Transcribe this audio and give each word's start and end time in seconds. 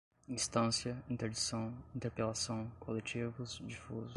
instância, 0.27 0.97
interdição, 1.07 1.71
interpelação, 1.95 2.71
coletivos, 2.79 3.59
difusos 3.67 4.09